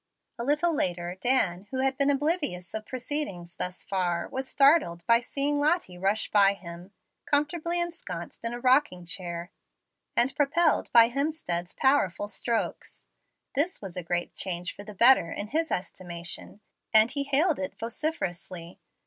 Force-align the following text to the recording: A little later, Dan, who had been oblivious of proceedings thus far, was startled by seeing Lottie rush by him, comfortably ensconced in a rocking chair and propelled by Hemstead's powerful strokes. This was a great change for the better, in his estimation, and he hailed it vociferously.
A 0.39 0.43
little 0.43 0.73
later, 0.73 1.13
Dan, 1.21 1.67
who 1.69 1.81
had 1.81 1.95
been 1.95 2.09
oblivious 2.09 2.73
of 2.73 2.87
proceedings 2.87 3.57
thus 3.57 3.83
far, 3.83 4.27
was 4.29 4.47
startled 4.47 5.05
by 5.05 5.19
seeing 5.19 5.59
Lottie 5.59 5.95
rush 5.99 6.31
by 6.31 6.53
him, 6.53 6.89
comfortably 7.27 7.79
ensconced 7.79 8.43
in 8.43 8.51
a 8.51 8.59
rocking 8.59 9.05
chair 9.05 9.51
and 10.15 10.35
propelled 10.35 10.91
by 10.91 11.09
Hemstead's 11.09 11.75
powerful 11.75 12.27
strokes. 12.27 13.05
This 13.53 13.79
was 13.79 13.95
a 13.95 14.01
great 14.01 14.33
change 14.33 14.75
for 14.75 14.83
the 14.83 14.95
better, 14.95 15.31
in 15.31 15.49
his 15.49 15.71
estimation, 15.71 16.61
and 16.91 17.11
he 17.11 17.21
hailed 17.25 17.59
it 17.59 17.77
vociferously. 17.77 18.79